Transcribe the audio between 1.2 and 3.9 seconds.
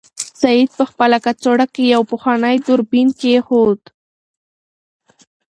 کڅوړه کې یو پخوانی دوربین کېښود.